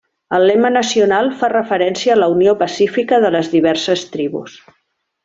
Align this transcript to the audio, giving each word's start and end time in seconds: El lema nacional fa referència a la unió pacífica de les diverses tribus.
El 0.35 0.43
lema 0.51 0.71
nacional 0.77 1.29
fa 1.41 1.49
referència 1.53 2.15
a 2.15 2.19
la 2.21 2.29
unió 2.37 2.55
pacífica 2.65 3.21
de 3.27 3.31
les 3.37 3.53
diverses 3.57 4.07
tribus. 4.17 4.57